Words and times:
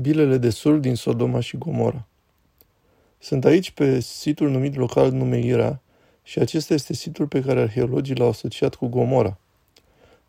Bilele 0.00 0.36
de 0.36 0.50
sul 0.50 0.80
din 0.80 0.94
Sodoma 0.94 1.40
și 1.40 1.56
Gomora. 1.56 2.06
Sunt 3.18 3.44
aici 3.44 3.70
pe 3.70 4.00
situl 4.00 4.50
numit 4.50 4.74
local 4.74 5.10
Numeira 5.10 5.80
și 6.22 6.38
acesta 6.38 6.74
este 6.74 6.92
situl 6.92 7.26
pe 7.26 7.40
care 7.40 7.60
arheologii 7.60 8.14
l-au 8.14 8.28
asociat 8.28 8.74
cu 8.74 8.86
Gomora. 8.86 9.38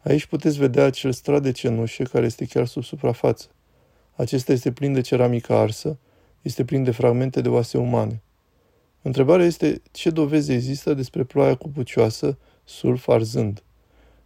Aici 0.03 0.25
puteți 0.25 0.57
vedea 0.57 0.85
acel 0.85 1.11
strat 1.11 1.41
de 1.41 1.51
cenușă 1.51 2.03
care 2.03 2.25
este 2.25 2.45
chiar 2.45 2.65
sub 2.65 2.83
suprafață. 2.83 3.47
Acesta 4.15 4.51
este 4.51 4.71
plin 4.71 4.93
de 4.93 5.01
ceramică 5.01 5.53
arsă, 5.53 5.97
este 6.41 6.65
plin 6.65 6.83
de 6.83 6.91
fragmente 6.91 7.41
de 7.41 7.49
oase 7.49 7.77
umane. 7.77 8.21
Întrebarea 9.01 9.45
este 9.45 9.81
ce 9.91 10.09
dovezi 10.09 10.51
există 10.51 10.93
despre 10.93 11.23
ploaia 11.23 11.55
cupucioasă, 11.55 12.37
sulf 12.63 13.07
arzând. 13.07 13.63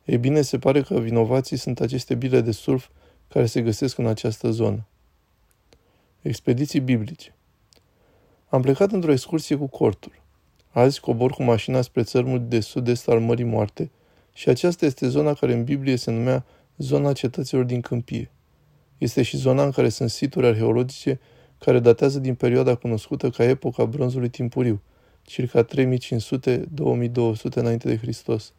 Ei 0.05 0.17
bine, 0.17 0.41
se 0.41 0.59
pare 0.59 0.81
că 0.81 0.99
vinovații 0.99 1.57
sunt 1.57 1.79
aceste 1.79 2.15
bile 2.15 2.41
de 2.41 2.51
sulf 2.51 2.87
care 3.27 3.45
se 3.45 3.61
găsesc 3.61 3.97
în 3.97 4.07
această 4.07 4.49
zonă. 4.49 4.85
Expediții 6.23 6.80
biblice. 6.80 7.35
Am 8.49 8.61
plecat 8.61 8.91
într-o 8.91 9.11
excursie 9.11 9.55
cu 9.55 9.67
cortul. 9.67 10.21
Azi 10.70 10.99
cobor 10.99 11.31
cu 11.31 11.44
mașina 11.44 11.81
spre 11.81 12.03
țărmul 12.03 12.47
de 12.47 12.59
sud-est 12.59 13.07
al 13.07 13.20
Mării 13.20 13.44
Moarte 13.45 13.91
și 14.34 14.49
aceasta 14.49 14.85
este 14.85 15.07
zona 15.07 15.34
care 15.34 15.53
în 15.53 15.63
Biblie 15.63 15.95
se 15.95 16.11
numea 16.11 16.45
zona 16.77 17.13
cetăților 17.13 17.63
din 17.63 17.81
câmpie. 17.81 18.31
Este 18.97 19.21
și 19.21 19.38
zona 19.38 19.63
în 19.63 19.71
care 19.71 19.89
sunt 19.89 20.09
situri 20.09 20.45
arheologice 20.45 21.20
care 21.57 21.80
datează 21.80 22.20
din 22.20 22.35
perioada 22.35 22.75
cunoscută 22.75 23.30
ca 23.30 23.44
epoca 23.44 23.85
bronzului 23.85 24.30
timpuriu, 24.30 24.81
circa 25.22 25.66
3500-2200 25.66 25.67
înainte 27.53 27.88
de 27.88 27.97
Hristos, 27.97 28.53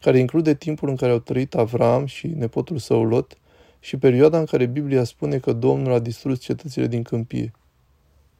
care 0.00 0.18
include 0.18 0.54
timpul 0.54 0.88
în 0.88 0.96
care 0.96 1.12
au 1.12 1.18
trăit 1.18 1.54
Avram 1.54 2.06
și 2.06 2.26
nepotul 2.26 2.78
său 2.78 3.04
Lot, 3.04 3.38
și 3.80 3.96
perioada 3.96 4.38
în 4.38 4.44
care 4.44 4.66
Biblia 4.66 5.04
spune 5.04 5.38
că 5.38 5.52
Domnul 5.52 5.92
a 5.92 5.98
distrus 5.98 6.40
cetățile 6.40 6.86
din 6.86 7.02
câmpie. 7.02 7.52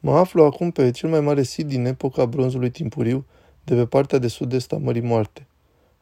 Mă 0.00 0.16
aflu 0.16 0.42
acum 0.42 0.70
pe 0.70 0.90
cel 0.90 1.08
mai 1.08 1.20
mare 1.20 1.42
sit 1.42 1.66
din 1.66 1.84
epoca 1.84 2.26
bronzului 2.26 2.70
timpuriu, 2.70 3.26
de 3.64 3.74
pe 3.74 3.86
partea 3.86 4.18
de 4.18 4.28
sud-est 4.28 4.72
a 4.72 4.76
Mării 4.76 5.00
Moarte. 5.00 5.46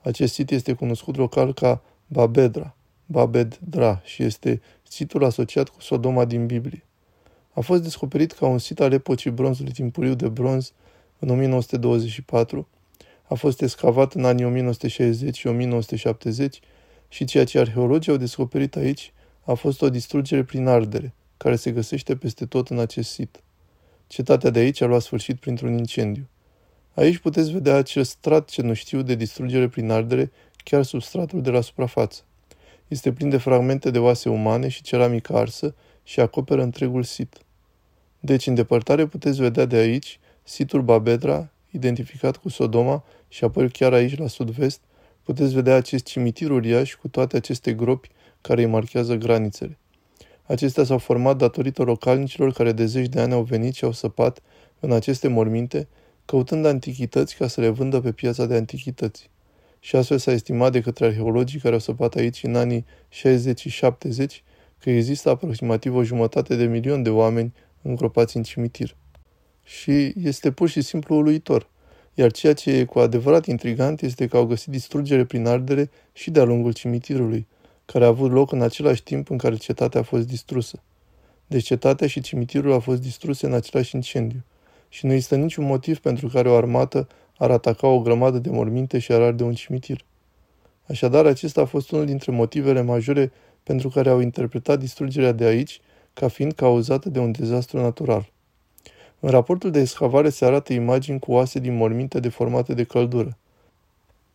Acest 0.03 0.35
sit 0.35 0.51
este 0.51 0.73
cunoscut 0.73 1.17
local 1.17 1.55
ca 1.55 1.83
Babedra, 2.07 2.77
Babedra 3.07 4.01
și 4.05 4.23
este 4.23 4.61
situl 4.83 5.25
asociat 5.25 5.69
cu 5.69 5.81
Sodoma 5.81 6.25
din 6.25 6.47
Biblie. 6.47 6.85
A 7.53 7.61
fost 7.61 7.83
descoperit 7.83 8.33
ca 8.33 8.47
un 8.47 8.59
sit 8.59 8.81
al 8.81 8.93
epocii 8.93 9.31
bronzului 9.31 9.73
timpuriu 9.73 10.15
de 10.15 10.29
bronz 10.29 10.73
în 11.19 11.29
1924, 11.29 12.69
a 13.23 13.35
fost 13.35 13.63
excavat 13.63 14.13
în 14.13 14.25
anii 14.25 14.45
1960 14.45 15.37
și 15.37 15.47
1970 15.47 16.61
și 17.09 17.25
ceea 17.25 17.45
ce 17.45 17.59
arheologii 17.59 18.13
au 18.13 18.19
descoperit 18.19 18.77
aici 18.77 19.13
a 19.49 19.55
fost 19.55 19.83
o 19.83 19.91
distrugere 19.91 20.45
prin 20.45 20.67
ardere, 20.67 21.15
care 21.37 21.57
se 21.57 21.71
găsește 21.71 22.17
peste 22.17 22.47
tot 22.47 22.69
în 22.69 22.79
acest 22.79 23.11
sit. 23.11 23.43
Cetatea 24.07 24.51
de 24.51 24.59
aici 24.59 24.81
a 24.81 24.87
luat 24.87 25.03
sfârșit 25.03 25.41
printr-un 25.41 25.73
incendiu. 25.73 26.29
Aici 26.95 27.19
puteți 27.19 27.53
vedea 27.53 27.75
acel 27.75 28.03
strat 28.03 28.49
ce 28.49 28.63
nu 28.63 28.75
știu 28.75 29.03
de 29.03 29.15
distrugere 29.15 29.69
prin 29.69 29.91
ardere 29.91 30.31
chiar 30.65 30.83
sub 30.83 31.03
stratul 31.03 31.43
de 31.43 31.51
la 31.51 31.61
suprafață. 31.61 32.23
Este 32.89 33.13
plin 33.13 33.29
de 33.29 33.37
fragmente 33.37 33.91
de 33.91 33.99
oase 33.99 34.29
umane 34.29 34.69
și 34.69 34.83
ceramică 34.83 35.37
arsă 35.37 35.75
și 36.03 36.21
acoperă 36.21 36.63
întregul 36.63 37.03
sit. 37.03 37.37
Deci, 38.21 38.47
în 38.47 38.55
depărtare 38.55 39.07
puteți 39.07 39.41
vedea 39.41 39.65
de 39.65 39.77
aici 39.77 40.19
situl 40.43 40.83
Babedra, 40.83 41.51
identificat 41.71 42.37
cu 42.37 42.49
Sodoma, 42.49 43.05
și 43.29 43.45
apoi 43.45 43.71
chiar 43.71 43.93
aici, 43.93 44.19
la 44.19 44.27
sud-vest, 44.27 44.81
puteți 45.23 45.55
vedea 45.55 45.75
acest 45.75 46.05
cimitir 46.05 46.51
uriaș 46.51 46.95
cu 46.95 47.09
toate 47.09 47.37
aceste 47.37 47.73
gropi 47.73 48.09
care 48.41 48.63
îi 48.63 48.69
marchează 48.69 49.15
granițele. 49.15 49.79
Acestea 50.49 50.85
s-au 50.85 50.99
format 50.99 51.37
datorită 51.37 51.83
localnicilor 51.83 52.53
care 52.53 52.73
de 52.73 52.87
zeci 52.87 53.09
de 53.09 53.21
ani 53.21 53.33
au 53.33 53.43
venit 53.43 53.75
și 53.75 53.85
au 53.85 53.93
săpat 53.93 54.41
în 54.81 54.93
aceste 54.93 55.29
morminte, 55.29 55.89
căutând 56.25 56.67
antichități 56.67 57.37
ca 57.37 57.47
să 57.47 57.61
le 57.61 57.69
vândă 57.69 58.01
pe 58.01 58.13
piața 58.13 58.47
de 58.47 58.55
antichități. 58.55 59.31
Și 59.81 59.97
astfel 59.97 60.19
s-a 60.19 60.33
estimat 60.33 60.73
de 60.73 60.81
către 60.81 61.05
arheologii 61.05 61.61
care 61.61 61.75
au 61.75 61.81
săpat 61.81 62.15
aici 62.15 62.43
în 62.43 62.55
anii 62.55 62.85
60 63.09 63.61
și 63.61 63.69
70 63.69 64.43
că 64.79 64.91
există 64.91 65.31
aproximativ 65.31 65.95
o 65.95 66.03
jumătate 66.03 66.57
de 66.57 66.65
milion 66.65 67.03
de 67.03 67.11
oameni 67.11 67.55
îngropați 67.83 68.37
în 68.37 68.43
cimitir. 68.43 68.97
Și 69.65 70.13
este 70.23 70.51
pur 70.51 70.69
și 70.69 70.81
simplu 70.81 71.17
uluitor. 71.17 71.71
Iar 72.15 72.31
ceea 72.31 72.53
ce 72.53 72.71
e 72.71 72.85
cu 72.85 72.99
adevărat 72.99 73.47
intrigant 73.47 74.03
este 74.03 74.27
că 74.27 74.37
au 74.37 74.47
găsit 74.47 74.69
distrugere 74.69 75.25
prin 75.25 75.47
ardere 75.47 75.91
și 76.13 76.31
de-a 76.31 76.45
lungul 76.45 76.73
cimitirului– 76.73 77.47
care 77.93 78.05
a 78.05 78.09
avut 78.09 78.31
loc 78.31 78.53
în 78.53 78.63
același 78.63 79.03
timp 79.03 79.31
în 79.31 79.39
care 79.39 79.57
cetatea 79.57 80.01
a 80.01 80.03
fost 80.03 80.27
distrusă. 80.27 80.83
Deci 81.47 81.65
cetatea 81.65 82.07
și 82.07 82.21
cimitirul 82.21 82.73
au 82.73 82.81
fost 82.81 83.01
distruse 83.01 83.47
în 83.47 83.53
același 83.53 83.95
incendiu 83.95 84.45
și 84.89 85.07
nu 85.07 85.13
există 85.13 85.37
niciun 85.37 85.65
motiv 85.65 85.99
pentru 85.99 86.29
care 86.29 86.49
o 86.49 86.55
armată 86.55 87.09
ar 87.39 87.51
ataca 87.51 87.87
o 87.87 88.01
grămadă 88.01 88.39
de 88.39 88.51
morminte 88.51 88.99
și 88.99 89.13
ar 89.13 89.21
arde 89.21 89.43
un 89.43 89.55
cimitir. 89.55 90.05
Așadar, 90.89 91.27
acesta 91.27 91.61
a 91.61 91.65
fost 91.65 91.91
unul 91.91 92.07
dintre 92.07 92.33
motivele 92.33 92.81
majore 92.81 93.33
pentru 93.63 93.89
care 93.89 94.09
au 94.09 94.21
interpretat 94.21 94.79
distrugerea 94.79 95.33
de 95.33 95.45
aici 95.45 95.81
ca 96.15 96.29
fiind 96.29 96.53
cauzată 96.53 97.09
de 97.09 97.19
un 97.19 97.33
dezastru 97.33 97.81
natural. 97.81 98.31
În 99.21 99.31
raportul 99.31 99.71
de 99.71 99.81
excavare 99.81 100.29
se 100.29 100.45
arată 100.45 100.73
imagini 100.73 101.19
cu 101.19 101.33
oase 101.33 101.59
din 101.59 101.77
morminte 101.77 102.21
deformate 102.21 102.75
de 102.75 102.85
căldură. 102.85 103.37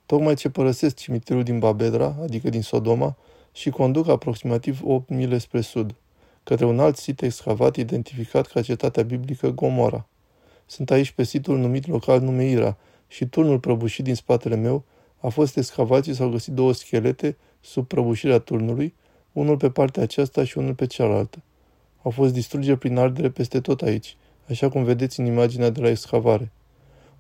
Tocmai 0.06 0.36
ce 0.36 0.50
părăsesc 0.50 0.96
cimitirul 0.96 1.44
din 1.44 1.60
Babedra, 1.60 2.16
adică 2.22 2.50
din 2.50 2.62
Sodoma, 2.62 3.16
și 3.54 3.70
conduc 3.70 4.08
aproximativ 4.08 4.82
8 4.84 5.10
mile 5.10 5.38
spre 5.38 5.62
sud, 5.62 5.96
către 6.44 6.66
un 6.66 6.80
alt 6.80 6.98
sit 6.98 7.22
excavat 7.22 7.76
identificat 7.76 8.48
ca 8.48 8.62
cetatea 8.62 9.04
biblică 9.04 9.50
Gomora. 9.50 10.08
Sunt 10.66 10.92
aici 10.92 11.12
pe 11.12 11.24
situl 11.24 11.58
numit 11.58 11.88
local 11.88 12.22
Numeira 12.22 12.78
și 13.08 13.26
turnul 13.26 13.60
prăbușit 13.60 14.04
din 14.04 14.16
spatele 14.16 14.56
meu 14.56 14.84
a 15.20 15.28
fost 15.28 15.58
excavat 15.58 16.04
și 16.04 16.14
s-au 16.14 16.30
găsit 16.30 16.54
două 16.54 16.74
schelete 16.74 17.38
sub 17.62 17.88
prăbușirea 17.88 18.40
turnului, 18.40 18.94
unul 19.32 19.58
pe 19.58 19.70
partea 19.70 20.04
aceasta 20.04 20.44
și 20.44 20.58
unul 20.58 20.74
pe 20.74 20.86
cealaltă. 20.86 21.42
Au 22.02 22.12
fost 22.12 22.34
distrugeri 22.34 22.78
prin 22.78 22.98
ardere 22.98 23.30
peste 23.30 23.60
tot 23.60 23.82
aici, 23.82 24.18
așa 24.50 24.70
cum 24.70 24.84
vedeți 24.84 25.20
în 25.20 25.26
imaginea 25.26 25.70
de 25.70 25.82
la 25.82 25.90
excavare. 25.90 26.52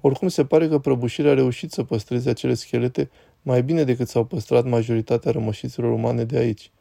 Oricum 0.01 0.27
se 0.27 0.45
pare 0.45 0.67
că 0.67 0.79
prăbușirea 0.79 1.31
a 1.31 1.33
reușit 1.33 1.71
să 1.71 1.83
păstreze 1.83 2.29
acele 2.29 2.53
schelete 2.53 3.09
mai 3.43 3.63
bine 3.63 3.83
decât 3.83 4.07
s-au 4.07 4.23
păstrat 4.23 4.65
majoritatea 4.65 5.31
rămășițelor 5.31 5.91
umane 5.91 6.23
de 6.23 6.37
aici. 6.37 6.71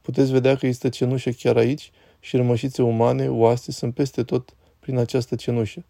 Puteți 0.00 0.32
vedea 0.32 0.56
că 0.56 0.66
există 0.66 0.88
cenușă 0.88 1.30
chiar 1.30 1.56
aici 1.56 1.90
și 2.20 2.36
rămășițe 2.36 2.82
umane, 2.82 3.28
oase, 3.28 3.72
sunt 3.72 3.94
peste 3.94 4.22
tot 4.22 4.54
prin 4.80 4.98
această 4.98 5.34
cenușă. 5.34 5.84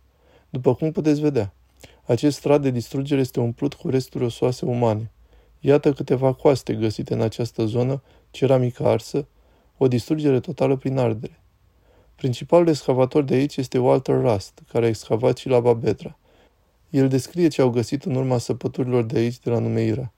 După 0.51 0.75
cum 0.75 0.93
puteți 0.93 1.21
vedea, 1.21 1.53
acest 2.05 2.37
strat 2.37 2.61
de 2.63 2.71
distrugere 2.71 3.21
este 3.21 3.41
umplut 3.41 3.75
cu 3.75 3.89
resturi 3.89 4.25
osoase 4.25 4.65
umane. 4.65 5.11
Iată 5.61 5.93
câteva 5.93 6.33
coaste 6.33 6.75
găsite 6.75 7.15
în 7.15 7.21
această 7.21 7.65
zonă, 7.65 8.03
ceramică 8.31 8.87
arsă, 8.87 9.27
o 9.77 9.89
distrugere 9.89 10.41
totală 10.41 10.77
prin 10.77 10.99
ardere. 10.99 11.41
Principalul 12.15 12.69
excavator 12.69 13.23
de 13.23 13.35
aici 13.35 13.57
este 13.57 13.79
Walter 13.79 14.21
Rust, 14.21 14.63
care 14.69 14.85
a 14.85 14.89
excavat 14.89 15.37
și 15.37 15.49
la 15.49 15.61
Babetra. 15.61 16.19
El 16.91 17.09
descrie 17.09 17.49
ce 17.49 17.61
au 17.61 17.71
găsit 17.71 18.05
în 18.05 18.15
urma 18.15 18.39
săpăturilor 18.39 19.05
de 19.05 19.19
aici, 19.19 19.39
de 19.39 19.51
la 19.51 19.59
Numeira. 19.59 20.13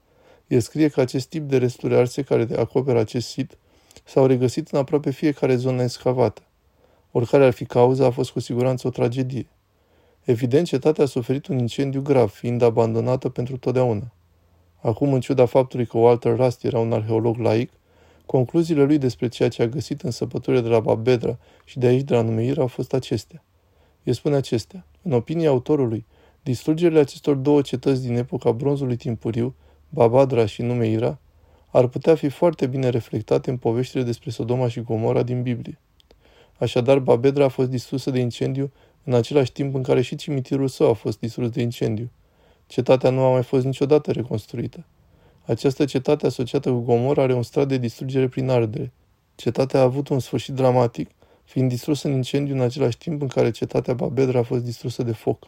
El 0.49 0.61
scrie 0.61 0.89
că 0.89 1.01
acest 1.01 1.29
tip 1.29 1.49
de 1.49 1.59
resturi 1.59 1.95
arse 1.95 2.23
care 2.23 2.47
acoperă 2.57 2.99
acest 2.99 3.29
sit 3.29 3.59
s-au 4.05 4.27
regăsit 4.27 4.69
în 4.69 4.79
aproape 4.79 5.11
fiecare 5.11 5.57
zonă 5.57 5.83
excavată. 5.83 6.43
Oricare 7.11 7.45
ar 7.45 7.53
fi 7.53 7.65
cauza, 7.65 8.07
a 8.07 8.11
fost 8.11 8.31
cu 8.31 8.41
siguranță 8.41 8.87
o 8.87 8.91
tragedie. 8.91 9.47
Evident, 10.25 10.67
cetatea 10.67 11.05
a 11.05 11.07
suferit 11.07 11.47
un 11.47 11.59
incendiu 11.59 12.01
grav, 12.01 12.31
fiind 12.31 12.63
abandonată 12.63 13.29
pentru 13.29 13.57
totdeauna. 13.57 14.13
Acum, 14.81 15.13
în 15.13 15.21
ciuda 15.21 15.47
faptului 15.47 15.87
că 15.87 15.99
Walter 15.99 16.37
Rust 16.37 16.65
era 16.65 16.79
un 16.79 16.93
arheolog 16.93 17.37
laic, 17.37 17.73
concluziile 18.27 18.83
lui 18.83 18.99
despre 18.99 19.29
ceea 19.29 19.49
ce 19.49 19.63
a 19.63 19.67
găsit 19.67 20.03
în 20.03 20.11
săpăturile 20.11 20.63
de 20.63 20.69
la 20.69 20.81
Babedra 20.81 21.39
și 21.65 21.79
de 21.79 21.87
aici 21.87 22.05
de 22.05 22.15
la 22.15 22.23
Numeira 22.23 22.61
au 22.61 22.67
fost 22.67 22.93
acestea. 22.93 23.45
El 24.03 24.13
spune 24.13 24.37
acestea. 24.37 24.87
În 25.03 25.13
opinia 25.13 25.49
autorului, 25.49 26.07
distrugerile 26.43 27.01
acestor 27.01 27.35
două 27.35 27.61
cetăți 27.61 28.03
din 28.03 28.17
epoca 28.17 28.53
bronzului 28.53 28.97
timpuriu 28.97 29.55
Babadra 29.89 30.47
și 30.47 30.63
Numeira, 30.63 31.19
ar 31.71 31.87
putea 31.87 32.15
fi 32.15 32.29
foarte 32.29 32.67
bine 32.67 32.89
reflectate 32.89 33.51
în 33.51 33.57
poveștile 33.57 34.03
despre 34.03 34.31
Sodoma 34.31 34.69
și 34.69 34.81
Gomora 34.81 35.23
din 35.23 35.43
Biblie. 35.43 35.79
Așadar, 36.59 36.99
Babedra 36.99 37.45
a 37.45 37.49
fost 37.49 37.71
distrusă 37.71 38.11
de 38.11 38.19
incendiu 38.19 38.73
în 39.05 39.15
același 39.15 39.53
timp 39.53 39.75
în 39.75 39.83
care 39.83 40.01
și 40.01 40.17
cimitirul 40.17 40.69
său 40.69 40.89
a 40.89 40.93
fost 40.93 41.19
distrus 41.19 41.51
de 41.51 41.63
incendiu. 41.63 42.11
Cetatea 42.67 43.11
nu 43.11 43.21
a 43.21 43.31
mai 43.31 43.43
fost 43.43 43.65
niciodată 43.65 44.13
reconstruită. 44.13 44.85
Această 45.45 45.85
cetate 45.85 46.27
asociată 46.27 46.71
cu 46.71 46.79
Gomora 46.79 47.23
are 47.23 47.35
un 47.35 47.43
strat 47.43 47.69
de 47.69 47.79
distrugere 47.79 48.29
prin 48.29 48.49
ardere. 48.49 48.93
Cetatea 49.35 49.81
a 49.81 49.83
avut 49.83 50.09
un 50.09 50.19
sfârșit 50.19 50.55
dramatic, 50.55 51.11
fiind 51.45 51.69
distrusă 51.69 52.09
în 52.09 52.15
incendiu 52.15 52.55
în 52.55 52.61
același 52.61 52.99
timp 52.99 53.21
în 53.23 53.29
care 53.29 53.51
cetatea 53.51 53.95
Babedra 53.95 54.39
a 54.39 54.43
fost 54.43 54.65
distrusă 54.65 55.03
de 55.03 55.13
foc. 55.13 55.47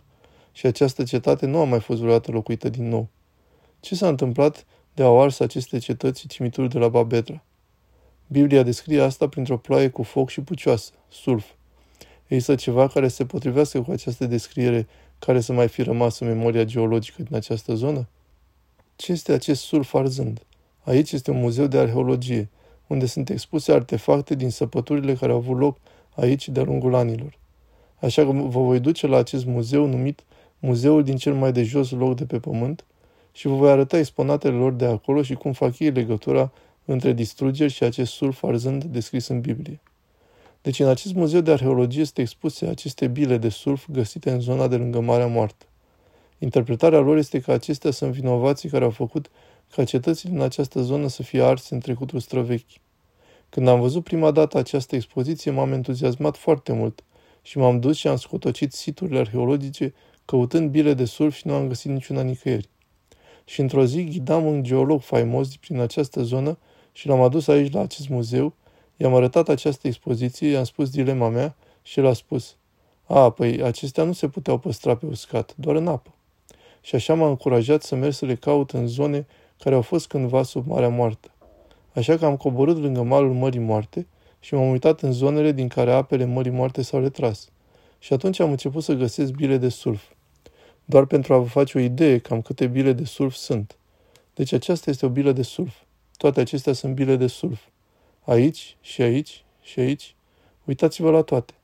Și 0.52 0.66
această 0.66 1.02
cetate 1.02 1.46
nu 1.46 1.58
a 1.58 1.64
mai 1.64 1.80
fost 1.80 2.00
vreodată 2.00 2.30
locuită 2.30 2.68
din 2.68 2.88
nou. 2.88 3.08
Ce 3.80 3.94
s-a 3.94 4.08
întâmplat 4.08 4.66
de 4.94 5.02
au 5.02 5.22
ars 5.22 5.40
aceste 5.40 5.78
cetăți 5.78 6.20
și 6.20 6.26
cimiturul 6.26 6.68
de 6.68 6.78
la 6.78 6.88
Babetra? 6.88 7.42
Biblia 8.26 8.62
descrie 8.62 9.02
asta 9.02 9.28
printr-o 9.28 9.56
ploaie 9.56 9.88
cu 9.88 10.02
foc 10.02 10.28
și 10.28 10.40
pucioasă, 10.40 10.92
sulf. 11.08 11.44
Există 12.26 12.54
ceva 12.54 12.88
care 12.88 13.08
se 13.08 13.24
potrivească 13.26 13.82
cu 13.82 13.90
această 13.90 14.26
descriere 14.26 14.88
care 15.18 15.40
să 15.40 15.52
mai 15.52 15.68
fi 15.68 15.82
rămas 15.82 16.18
în 16.18 16.26
memoria 16.26 16.64
geologică 16.64 17.22
din 17.22 17.36
această 17.36 17.74
zonă? 17.74 18.08
Ce 18.96 19.12
este 19.12 19.32
acest 19.32 19.62
sulf 19.62 19.94
arzând? 19.94 20.40
Aici 20.82 21.12
este 21.12 21.30
un 21.30 21.40
muzeu 21.40 21.66
de 21.66 21.78
arheologie, 21.78 22.48
unde 22.86 23.06
sunt 23.06 23.28
expuse 23.28 23.72
artefacte 23.72 24.34
din 24.34 24.50
săpăturile 24.50 25.14
care 25.14 25.32
au 25.32 25.38
avut 25.38 25.58
loc 25.58 25.78
aici 26.14 26.48
de-a 26.48 26.62
lungul 26.62 26.94
anilor. 26.94 27.38
Așa 28.00 28.24
că 28.24 28.30
vă 28.30 28.60
voi 28.60 28.80
duce 28.80 29.06
la 29.06 29.16
acest 29.16 29.44
muzeu 29.44 29.86
numit 29.86 30.24
Muzeul 30.58 31.02
din 31.02 31.16
cel 31.16 31.34
mai 31.34 31.52
de 31.52 31.62
jos 31.62 31.90
loc 31.90 32.16
de 32.16 32.24
pe 32.24 32.38
pământ 32.38 32.84
și 33.32 33.46
vă 33.46 33.54
voi 33.54 33.70
arăta 33.70 33.98
exponatele 33.98 34.56
lor 34.56 34.72
de 34.72 34.84
acolo 34.84 35.22
și 35.22 35.34
cum 35.34 35.52
fac 35.52 35.78
ei 35.78 35.90
legătura 35.90 36.52
între 36.84 37.12
distrugeri 37.12 37.72
și 37.72 37.84
acest 37.84 38.12
sulf 38.12 38.42
arzând 38.42 38.84
descris 38.84 39.26
în 39.26 39.40
Biblie. 39.40 39.80
Deci 40.62 40.80
în 40.80 40.88
acest 40.88 41.14
muzeu 41.14 41.40
de 41.40 41.50
arheologie 41.50 42.00
este 42.00 42.20
expuse 42.20 42.66
aceste 42.66 43.06
bile 43.06 43.36
de 43.36 43.48
sulf 43.48 43.86
găsite 43.92 44.30
în 44.30 44.40
zona 44.40 44.68
de 44.68 44.76
lângă 44.76 45.00
Marea 45.00 45.26
Moartă. 45.26 45.64
Interpretarea 46.38 46.98
lor 46.98 47.16
este 47.16 47.40
că 47.40 47.52
acestea 47.52 47.90
sunt 47.90 48.12
vinovații 48.12 48.68
care 48.68 48.84
au 48.84 48.90
făcut 48.90 49.30
ca 49.74 49.84
cetățile 49.84 50.34
în 50.34 50.40
această 50.40 50.80
zonă 50.80 51.08
să 51.08 51.22
fie 51.22 51.42
arse 51.42 51.74
în 51.74 51.80
trecutul 51.80 52.20
străvechi. 52.20 52.80
Când 53.48 53.68
am 53.68 53.80
văzut 53.80 54.04
prima 54.04 54.30
dată 54.30 54.58
această 54.58 54.96
expoziție, 54.96 55.50
m-am 55.50 55.72
entuziasmat 55.72 56.36
foarte 56.36 56.72
mult 56.72 57.04
și 57.42 57.58
m-am 57.58 57.80
dus 57.80 57.96
și 57.96 58.08
am 58.08 58.16
scotocit 58.16 58.72
siturile 58.72 59.18
arheologice 59.18 59.94
căutând 60.24 60.70
bile 60.70 60.94
de 60.94 61.04
sulf 61.04 61.34
și 61.34 61.46
nu 61.46 61.54
am 61.54 61.68
găsit 61.68 61.90
niciuna 61.90 62.22
nicăieri. 62.22 62.69
Și 63.50 63.60
într-o 63.60 63.84
zi 63.84 64.04
ghidam 64.04 64.46
un 64.46 64.62
geolog 64.62 65.00
faimos 65.00 65.56
prin 65.56 65.80
această 65.80 66.22
zonă 66.22 66.58
și 66.92 67.06
l-am 67.06 67.20
adus 67.20 67.48
aici 67.48 67.72
la 67.72 67.80
acest 67.80 68.08
muzeu, 68.08 68.52
i-am 68.96 69.14
arătat 69.14 69.48
această 69.48 69.86
expoziție, 69.86 70.48
i-am 70.48 70.64
spus 70.64 70.90
dilema 70.90 71.28
mea 71.28 71.54
și 71.82 71.98
el 71.98 72.06
a 72.06 72.12
spus, 72.12 72.56
a, 73.06 73.30
păi 73.30 73.62
acestea 73.62 74.04
nu 74.04 74.12
se 74.12 74.28
puteau 74.28 74.58
păstra 74.58 74.94
pe 74.94 75.06
uscat, 75.06 75.54
doar 75.56 75.76
în 75.76 75.86
apă. 75.86 76.10
Și 76.80 76.94
așa 76.94 77.14
m-a 77.14 77.28
încurajat 77.28 77.82
să 77.82 77.94
merg 77.94 78.12
să 78.12 78.24
le 78.24 78.34
caut 78.34 78.70
în 78.70 78.86
zone 78.86 79.26
care 79.58 79.74
au 79.74 79.82
fost 79.82 80.08
cândva 80.08 80.42
sub 80.42 80.66
Marea 80.66 80.88
Moartă. 80.88 81.30
Așa 81.94 82.16
că 82.16 82.24
am 82.24 82.36
coborât 82.36 82.78
lângă 82.78 83.02
malul 83.02 83.32
Mării 83.32 83.60
Moarte 83.60 84.06
și 84.40 84.54
m-am 84.54 84.70
uitat 84.70 85.00
în 85.00 85.12
zonele 85.12 85.52
din 85.52 85.68
care 85.68 85.92
apele 85.92 86.24
Mării 86.24 86.52
Moarte 86.52 86.82
s-au 86.82 87.00
retras. 87.00 87.48
Și 87.98 88.12
atunci 88.12 88.40
am 88.40 88.50
început 88.50 88.82
să 88.82 88.92
găsesc 88.92 89.32
bile 89.32 89.56
de 89.56 89.68
sulf. 89.68 90.02
Doar 90.90 91.04
pentru 91.04 91.34
a 91.34 91.38
vă 91.38 91.48
face 91.48 91.78
o 91.78 91.80
idee 91.80 92.18
cam 92.18 92.42
câte 92.42 92.66
bile 92.66 92.92
de 92.92 93.04
sulf 93.04 93.34
sunt. 93.34 93.76
Deci 94.34 94.52
aceasta 94.52 94.90
este 94.90 95.06
o 95.06 95.08
bilă 95.08 95.32
de 95.32 95.42
sulf. 95.42 95.74
Toate 96.16 96.40
acestea 96.40 96.72
sunt 96.72 96.94
bile 96.94 97.16
de 97.16 97.26
sulf. 97.26 97.60
Aici 98.24 98.76
și 98.80 99.02
aici 99.02 99.44
și 99.62 99.80
aici. 99.80 100.14
Uitați-vă 100.64 101.10
la 101.10 101.22
toate. 101.22 101.54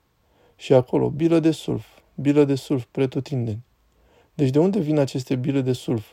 Și 0.56 0.72
acolo, 0.72 1.08
bilă 1.08 1.38
de 1.38 1.50
sulf, 1.50 1.84
bilă 2.14 2.44
de 2.44 2.54
sulf 2.54 2.84
pretutindeni. 2.90 3.64
Deci 4.34 4.50
de 4.50 4.58
unde 4.58 4.78
vin 4.78 4.98
aceste 4.98 5.34
bile 5.34 5.60
de 5.60 5.72
sulf? 5.72 6.06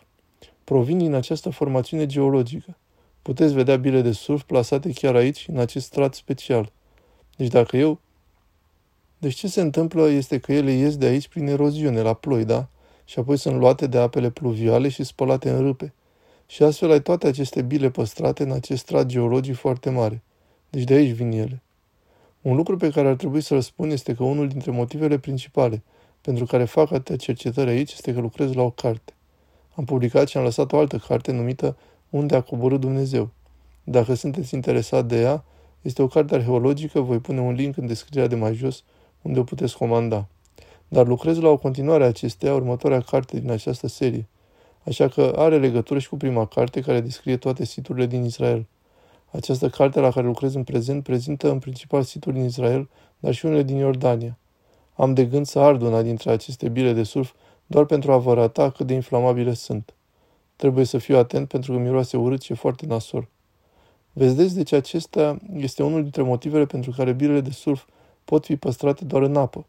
Provin 0.64 0.98
din 0.98 1.14
această 1.14 1.50
formațiune 1.50 2.06
geologică. 2.06 2.78
Puteți 3.22 3.54
vedea 3.54 3.76
bile 3.76 4.02
de 4.02 4.12
sulf 4.12 4.44
plasate 4.44 4.92
chiar 4.92 5.16
aici, 5.16 5.46
în 5.48 5.58
acest 5.58 5.86
strat 5.86 6.14
special. 6.14 6.72
Deci 7.36 7.50
dacă 7.50 7.78
eu... 7.78 8.00
Deci 9.18 9.36
ce 9.36 9.48
se 9.48 9.62
întâmplă 9.62 10.08
este 10.08 10.40
că 10.40 10.54
ele 10.54 10.72
ies 10.72 10.98
de 10.98 11.06
aici 11.06 11.28
prin 11.28 11.48
eroziune, 11.48 12.02
la 12.02 12.14
ploi, 12.14 12.46
da? 12.46 12.68
Și 13.06 13.20
apoi 13.20 13.38
sunt 13.38 13.60
luate 13.60 13.88
de 13.88 13.98
apele 13.98 14.30
pluviale 14.30 14.90
și 14.90 15.04
spălate 15.04 15.50
în 15.50 15.62
râpe. 15.62 15.94
Și 16.46 16.64
astfel 16.64 16.92
ai 16.92 17.02
toate 17.02 17.28
aceste 17.28 17.62
bile 17.62 17.90
păstrate 17.90 18.44
în 18.44 18.52
acest 18.52 18.82
strat 18.82 19.06
geologic 19.06 19.56
foarte 19.56 19.90
mare. 19.90 20.22
Deci 20.70 20.84
de 20.84 20.94
aici 20.94 21.16
vin 21.16 21.32
ele. 21.32 21.62
Un 22.42 22.56
lucru 22.56 22.78
pe 22.78 22.90
care 22.90 23.08
ar 23.08 23.16
trebui 23.16 23.42
să-l 23.42 23.62
spun 23.62 23.90
este 23.90 24.14
că 24.14 24.24
unul 24.24 24.48
dintre 24.48 24.72
motivele 24.72 25.18
principale 25.18 25.84
pentru 26.22 26.46
care 26.46 26.66
fac 26.66 26.92
atâtea 26.92 27.16
cercetări 27.16 27.70
aici 27.70 27.92
este 27.92 28.14
că 28.14 28.20
lucrez 28.20 28.54
la 28.54 28.62
o 28.62 28.70
carte. 28.70 29.14
Am 29.76 29.86
publicat 29.86 30.28
și 30.28 30.38
am 30.38 30.44
lăsat 30.44 30.72
o 30.72 30.78
altă 30.78 30.98
carte 30.98 31.32
numită 31.32 31.78
Unde 32.14 32.36
a 32.36 32.42
coborât 32.42 32.80
Dumnezeu. 32.80 33.30
Dacă 33.84 34.14
sunteți 34.14 34.56
interesat 34.56 35.06
de 35.06 35.22
ea, 35.22 35.44
este 35.82 36.02
o 36.02 36.08
carte 36.08 36.36
arheologică, 36.36 37.00
voi 37.00 37.20
pune 37.20 37.40
un 37.40 37.54
link 37.54 37.78
în 37.78 37.88
descrierea 37.88 38.30
de 38.30 38.36
mai 38.36 38.54
jos, 38.54 38.84
unde 39.22 39.40
o 39.40 39.44
puteți 39.44 39.78
comanda. 39.78 40.28
Dar 40.94 41.08
lucrez 41.08 41.40
la 41.40 41.50
o 41.50 41.58
continuare 41.58 42.04
a 42.04 42.08
acesteia, 42.08 42.54
următoarea 42.54 43.00
carte 43.00 43.40
din 43.40 43.52
această 43.52 43.88
serie. 43.88 44.28
Așa 44.86 45.08
că 45.08 45.34
are 45.36 45.58
legătură 45.58 46.00
și 46.00 46.10
cu 46.10 46.18
prima 46.18 46.46
carte 46.46 46.82
care 46.82 47.00
descrie 47.00 47.38
toate 47.38 47.66
siturile 47.66 48.06
din 48.06 48.24
Israel. 48.24 48.66
Această 49.32 49.70
carte 49.70 50.00
la 50.00 50.12
care 50.12 50.26
lucrez 50.26 50.54
în 50.54 50.64
prezent 50.64 51.04
prezintă 51.04 51.52
în 51.52 51.60
principal 51.60 52.04
situri 52.04 52.36
din 52.36 52.46
Israel, 52.46 52.90
dar 53.20 53.34
și 53.34 53.46
unele 53.46 53.64
din 53.64 53.78
Iordania. 53.78 54.38
Am 54.94 55.14
de 55.14 55.26
gând 55.26 55.46
să 55.46 55.60
ard 55.60 55.82
una 55.82 56.02
dintre 56.02 56.32
aceste 56.32 56.70
bile 56.70 56.94
de 56.94 57.04
sulf 57.04 57.32
doar 57.66 57.86
pentru 57.86 58.12
a 58.12 58.18
vă 58.18 58.32
arăta 58.32 58.70
cât 58.70 58.88
de 58.88 58.94
inflamabile 58.94 59.54
sunt. 59.54 59.94
Trebuie 60.56 60.86
să 60.86 60.98
fiu 60.98 61.18
atent 61.18 61.48
pentru 61.48 61.72
că 61.72 61.78
miroase 61.78 62.18
urât 62.18 62.42
și 62.42 62.52
e 62.52 62.56
foarte 62.56 62.86
nasol. 62.86 63.28
Vedeți, 64.12 64.56
deci 64.56 64.72
acesta 64.72 65.38
este 65.56 65.84
unul 65.84 66.02
dintre 66.02 66.22
motivele 66.22 66.66
pentru 66.66 66.92
care 66.98 67.12
bilele 67.12 67.42
de 67.42 67.52
sulf 67.52 67.86
pot 68.26 68.46
fi 68.46 68.56
păstrate 68.56 69.06
doar 69.06 69.22
în 69.22 69.36
apă, 69.36 69.66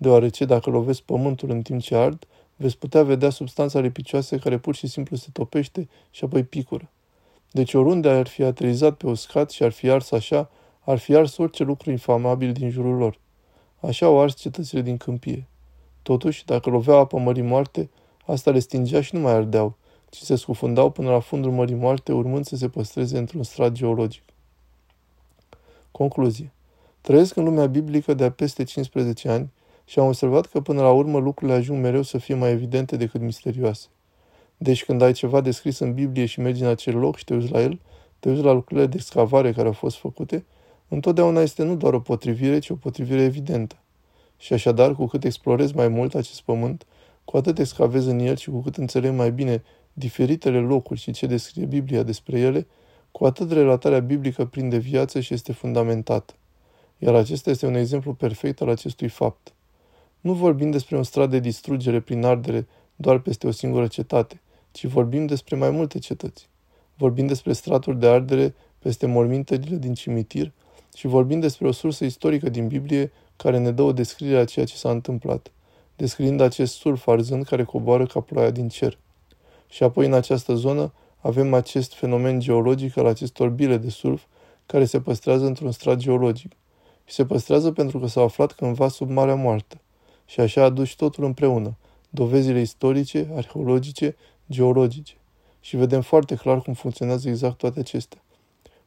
deoarece 0.00 0.44
dacă 0.44 0.70
lovesc 0.70 1.00
pământul 1.00 1.50
în 1.50 1.62
timp 1.62 1.80
ce 1.80 1.96
ard, 1.96 2.26
veți 2.56 2.78
putea 2.78 3.02
vedea 3.02 3.30
substanța 3.30 3.80
lipicioasă 3.80 4.36
care 4.36 4.58
pur 4.58 4.74
și 4.74 4.86
simplu 4.86 5.16
se 5.16 5.28
topește 5.32 5.88
și 6.10 6.24
apoi 6.24 6.44
picură. 6.44 6.90
Deci 7.50 7.74
oriunde 7.74 8.08
ar 8.08 8.26
fi 8.26 8.42
aterizat 8.42 8.96
pe 8.96 9.06
uscat 9.06 9.50
și 9.50 9.62
ar 9.62 9.72
fi 9.72 9.90
ars 9.90 10.10
așa, 10.10 10.50
ar 10.80 10.98
fi 10.98 11.14
ars 11.14 11.36
orice 11.36 11.62
lucru 11.62 11.90
infamabil 11.90 12.52
din 12.52 12.70
jurul 12.70 12.96
lor. 12.96 13.18
Așa 13.80 14.06
au 14.06 14.20
ars 14.20 14.36
cetățile 14.36 14.80
din 14.80 14.96
câmpie. 14.96 15.46
Totuși, 16.02 16.44
dacă 16.44 16.70
loveau 16.70 16.98
apă 16.98 17.18
mării 17.18 17.42
moarte, 17.42 17.90
asta 18.26 18.50
le 18.50 18.58
stingea 18.58 19.00
și 19.00 19.14
nu 19.14 19.20
mai 19.20 19.32
ardeau, 19.32 19.76
ci 20.10 20.16
se 20.16 20.36
scufundau 20.36 20.90
până 20.90 21.10
la 21.10 21.20
fundul 21.20 21.50
mării 21.50 21.74
moarte, 21.74 22.12
urmând 22.12 22.46
să 22.46 22.56
se 22.56 22.68
păstreze 22.68 23.18
într-un 23.18 23.42
strat 23.42 23.72
geologic. 23.72 24.22
Concluzie. 25.90 26.52
Trăiesc 27.00 27.36
în 27.36 27.44
lumea 27.44 27.66
biblică 27.66 28.14
de-a 28.14 28.30
peste 28.30 28.64
15 28.64 29.28
ani 29.28 29.50
și 29.88 29.98
am 29.98 30.06
observat 30.06 30.46
că 30.46 30.60
până 30.60 30.82
la 30.82 30.90
urmă 30.90 31.18
lucrurile 31.18 31.56
ajung 31.56 31.82
mereu 31.82 32.02
să 32.02 32.18
fie 32.18 32.34
mai 32.34 32.50
evidente 32.50 32.96
decât 32.96 33.20
misterioase. 33.20 33.86
Deci 34.56 34.84
când 34.84 35.02
ai 35.02 35.12
ceva 35.12 35.40
descris 35.40 35.78
în 35.78 35.94
Biblie 35.94 36.26
și 36.26 36.40
mergi 36.40 36.62
în 36.62 36.68
acel 36.68 36.96
loc 36.96 37.16
și 37.16 37.24
te 37.24 37.34
uiți 37.34 37.52
la 37.52 37.60
el, 37.60 37.80
te 38.18 38.28
uiți 38.28 38.42
la 38.42 38.52
lucrurile 38.52 38.86
de 38.86 38.96
excavare 38.96 39.52
care 39.52 39.66
au 39.66 39.72
fost 39.72 39.96
făcute, 39.96 40.44
întotdeauna 40.88 41.40
este 41.40 41.62
nu 41.62 41.76
doar 41.76 41.94
o 41.94 42.00
potrivire, 42.00 42.58
ci 42.58 42.70
o 42.70 42.74
potrivire 42.74 43.22
evidentă. 43.22 43.76
Și 44.36 44.52
așadar, 44.52 44.94
cu 44.94 45.06
cât 45.06 45.24
explorezi 45.24 45.74
mai 45.74 45.88
mult 45.88 46.14
acest 46.14 46.40
pământ, 46.40 46.86
cu 47.24 47.36
atât 47.36 47.58
excavezi 47.58 48.08
în 48.08 48.18
el 48.18 48.36
și 48.36 48.50
cu 48.50 48.60
cât 48.60 48.76
înțelegi 48.76 49.14
mai 49.14 49.32
bine 49.32 49.62
diferitele 49.92 50.58
locuri 50.58 51.00
și 51.00 51.12
ce 51.12 51.26
descrie 51.26 51.64
Biblia 51.64 52.02
despre 52.02 52.38
ele, 52.38 52.66
cu 53.10 53.24
atât 53.24 53.52
relatarea 53.52 54.00
biblică 54.00 54.44
prinde 54.44 54.76
viață 54.76 55.20
și 55.20 55.34
este 55.34 55.52
fundamentată. 55.52 56.34
Iar 56.98 57.14
acesta 57.14 57.50
este 57.50 57.66
un 57.66 57.74
exemplu 57.74 58.14
perfect 58.14 58.60
al 58.60 58.68
acestui 58.68 59.08
fapt. 59.08 59.52
Nu 60.20 60.32
vorbim 60.32 60.70
despre 60.70 60.96
un 60.96 61.02
strat 61.02 61.30
de 61.30 61.38
distrugere 61.38 62.00
prin 62.00 62.24
ardere 62.24 62.66
doar 62.96 63.18
peste 63.18 63.46
o 63.46 63.50
singură 63.50 63.86
cetate, 63.86 64.40
ci 64.70 64.86
vorbim 64.86 65.26
despre 65.26 65.56
mai 65.56 65.70
multe 65.70 65.98
cetăți. 65.98 66.48
Vorbim 66.96 67.26
despre 67.26 67.52
straturi 67.52 67.98
de 67.98 68.06
ardere 68.06 68.54
peste 68.78 69.06
mormintele 69.06 69.76
din 69.76 69.94
cimitir 69.94 70.52
și 70.94 71.06
vorbim 71.06 71.40
despre 71.40 71.66
o 71.66 71.72
sursă 71.72 72.04
istorică 72.04 72.48
din 72.48 72.66
Biblie 72.66 73.12
care 73.36 73.58
ne 73.58 73.70
dă 73.70 73.82
o 73.82 73.92
descriere 73.92 74.38
a 74.38 74.44
ceea 74.44 74.66
ce 74.66 74.76
s-a 74.76 74.90
întâmplat, 74.90 75.50
descriind 75.96 76.40
acest 76.40 76.74
sulf 76.74 77.06
arzând 77.06 77.44
care 77.44 77.64
coboară 77.64 78.06
ca 78.06 78.20
ploaia 78.20 78.50
din 78.50 78.68
cer. 78.68 78.98
Și 79.68 79.82
apoi 79.82 80.06
în 80.06 80.12
această 80.12 80.54
zonă 80.54 80.92
avem 81.18 81.54
acest 81.54 81.94
fenomen 81.94 82.40
geologic 82.40 82.96
al 82.96 83.06
acestor 83.06 83.48
bile 83.48 83.76
de 83.76 83.90
sulf 83.90 84.22
care 84.66 84.84
se 84.84 85.00
păstrează 85.00 85.46
într-un 85.46 85.72
strat 85.72 85.96
geologic. 85.96 86.52
Și 87.04 87.14
se 87.14 87.24
păstrează 87.24 87.72
pentru 87.72 87.98
că 87.98 88.06
s-au 88.06 88.24
aflat 88.24 88.52
cândva 88.52 88.88
sub 88.88 89.10
Marea 89.10 89.34
Moartă. 89.34 89.80
Și 90.28 90.40
așa 90.40 90.64
aduci 90.64 90.96
totul 90.96 91.24
împreună, 91.24 91.76
dovezile 92.10 92.60
istorice, 92.60 93.30
arheologice, 93.34 94.16
geologice. 94.50 95.14
Și 95.60 95.76
vedem 95.76 96.00
foarte 96.00 96.34
clar 96.34 96.60
cum 96.60 96.74
funcționează 96.74 97.28
exact 97.28 97.56
toate 97.56 97.78
acestea. 97.80 98.22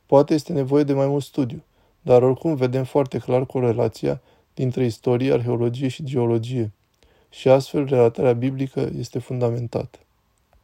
Poate 0.05 0.33
este 0.33 0.53
nevoie 0.53 0.83
de 0.83 0.93
mai 0.93 1.07
mult 1.07 1.23
studiu, 1.23 1.63
dar 2.01 2.23
oricum 2.23 2.55
vedem 2.55 2.83
foarte 2.83 3.17
clar 3.17 3.45
corelația 3.45 4.21
dintre 4.53 4.85
istorie, 4.85 5.33
arheologie 5.33 5.87
și 5.87 6.03
geologie. 6.03 6.71
Și 7.29 7.49
astfel, 7.49 7.85
relatarea 7.85 8.33
biblică 8.33 8.89
este 8.97 9.19
fundamentată. 9.19 9.99